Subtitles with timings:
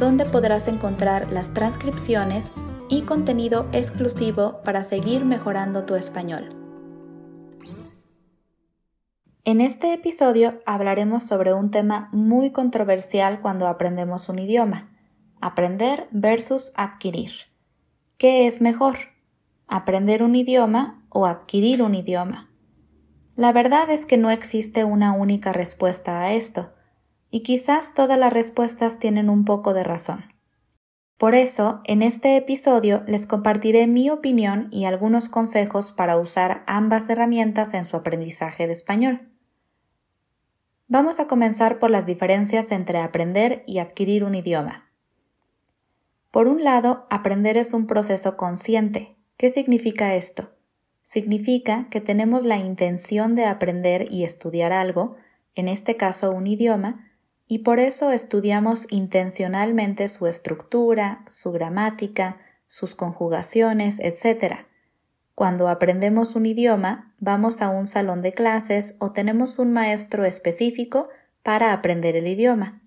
[0.00, 2.52] donde podrás encontrar las transcripciones
[2.88, 6.56] y contenido exclusivo para seguir mejorando tu español.
[9.44, 14.88] En este episodio hablaremos sobre un tema muy controversial cuando aprendemos un idioma,
[15.40, 17.32] aprender versus adquirir.
[18.16, 18.96] ¿Qué es mejor?
[19.68, 22.50] ¿Aprender un idioma o adquirir un idioma?
[23.36, 26.72] La verdad es que no existe una única respuesta a esto,
[27.30, 30.24] y quizás todas las respuestas tienen un poco de razón.
[31.16, 37.10] Por eso, en este episodio les compartiré mi opinión y algunos consejos para usar ambas
[37.10, 39.28] herramientas en su aprendizaje de español.
[40.88, 44.90] Vamos a comenzar por las diferencias entre aprender y adquirir un idioma.
[46.30, 49.16] Por un lado, aprender es un proceso consciente.
[49.36, 50.50] ¿Qué significa esto?
[51.04, 55.16] Significa que tenemos la intención de aprender y estudiar algo,
[55.54, 57.09] en este caso un idioma,
[57.50, 62.36] y por eso estudiamos intencionalmente su estructura, su gramática,
[62.68, 64.66] sus conjugaciones, etc.
[65.34, 71.08] Cuando aprendemos un idioma, vamos a un salón de clases o tenemos un maestro específico
[71.42, 72.82] para aprender el idioma.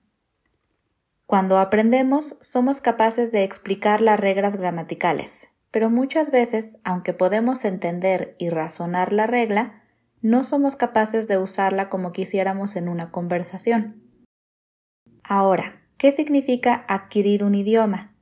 [1.26, 8.38] Cuando aprendemos, somos capaces de explicar las reglas gramaticales, pero muchas veces, aunque podemos entender
[8.40, 9.84] y razonar la regla,
[10.22, 14.04] no somos capaces de usarla como quisiéramos en una conversación.
[15.24, 18.14] Ahora, ¿qué significa adquirir un idioma?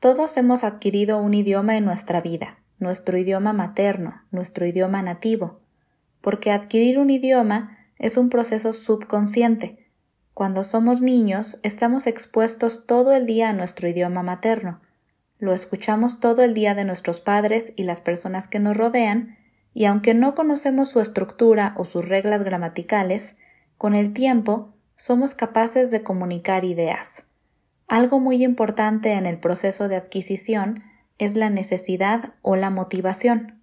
[0.00, 5.60] Todos hemos adquirido un idioma en nuestra vida, nuestro idioma materno, nuestro idioma nativo,
[6.22, 9.90] porque adquirir un idioma es un proceso subconsciente.
[10.32, 14.80] Cuando somos niños estamos expuestos todo el día a nuestro idioma materno,
[15.38, 19.36] lo escuchamos todo el día de nuestros padres y las personas que nos rodean,
[19.74, 23.36] y aunque no conocemos su estructura o sus reglas gramaticales,
[23.76, 27.24] con el tiempo somos capaces de comunicar ideas.
[27.86, 30.82] Algo muy importante en el proceso de adquisición
[31.18, 33.60] es la necesidad o la motivación.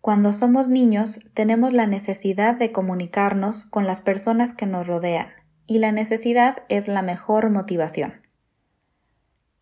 [0.00, 5.28] Cuando somos niños tenemos la necesidad de comunicarnos con las personas que nos rodean,
[5.66, 8.20] y la necesidad es la mejor motivación.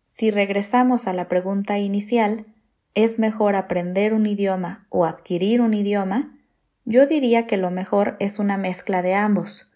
[0.07, 2.47] Si regresamos a la pregunta inicial,
[2.95, 6.35] ¿es mejor aprender un idioma o adquirir un idioma?
[6.83, 9.69] Yo diría que lo mejor es una mezcla de ambos.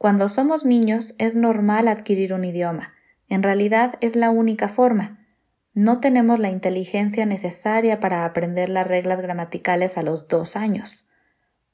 [0.00, 2.94] Cuando somos niños es normal adquirir un idioma.
[3.28, 5.26] En realidad es la única forma.
[5.74, 11.04] No tenemos la inteligencia necesaria para aprender las reglas gramaticales a los dos años.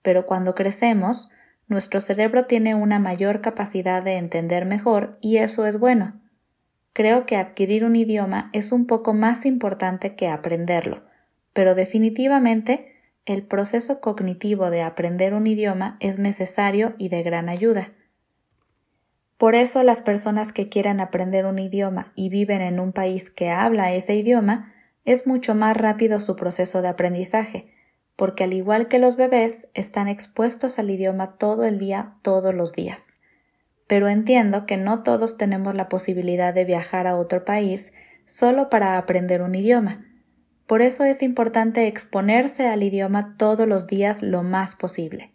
[0.03, 1.31] Pero cuando crecemos,
[1.69, 6.21] nuestro cerebro tiene una mayor capacidad de entender mejor y eso es bueno.
[6.95, 11.05] Creo que adquirir un idioma es un poco más importante que aprenderlo,
[11.53, 12.93] pero definitivamente
[13.25, 17.93] el proceso cognitivo de aprender un idioma es necesario y de gran ayuda.
[19.39, 23.51] Por eso las personas que quieran aprender un idioma y viven en un país que
[23.51, 24.73] habla ese idioma,
[25.05, 27.73] es mucho más rápido su proceso de aprendizaje,
[28.17, 32.73] porque al igual que los bebés, están expuestos al idioma todo el día, todos los
[32.73, 33.21] días.
[33.87, 37.93] Pero entiendo que no todos tenemos la posibilidad de viajar a otro país
[38.25, 40.05] solo para aprender un idioma.
[40.67, 45.33] Por eso es importante exponerse al idioma todos los días lo más posible.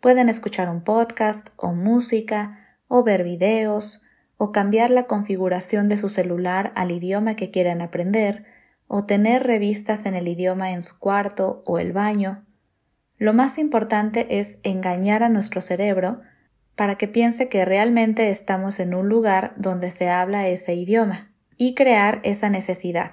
[0.00, 2.63] Pueden escuchar un podcast o música,
[2.96, 4.02] o ver videos,
[4.36, 8.44] o cambiar la configuración de su celular al idioma que quieran aprender,
[8.86, 12.44] o tener revistas en el idioma en su cuarto o el baño.
[13.18, 16.20] Lo más importante es engañar a nuestro cerebro
[16.76, 21.74] para que piense que realmente estamos en un lugar donde se habla ese idioma y
[21.74, 23.10] crear esa necesidad.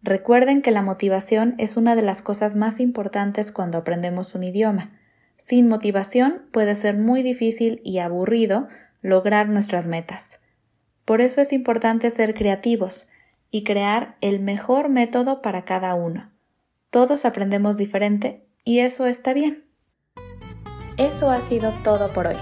[0.00, 4.92] Recuerden que la motivación es una de las cosas más importantes cuando aprendemos un idioma.
[5.36, 8.68] Sin motivación puede ser muy difícil y aburrido
[9.08, 10.40] lograr nuestras metas.
[11.04, 13.06] Por eso es importante ser creativos
[13.50, 16.30] y crear el mejor método para cada uno.
[16.90, 19.64] Todos aprendemos diferente y eso está bien.
[20.96, 22.34] Eso ha sido todo por hoy.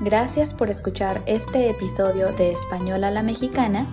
[0.00, 3.86] Gracias por escuchar este episodio de Español a la Mexicana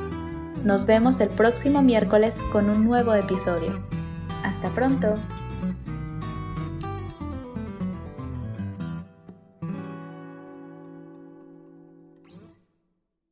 [0.64, 3.84] Nos vemos el próximo miércoles con un nuevo episodio.
[4.44, 5.18] Hasta pronto.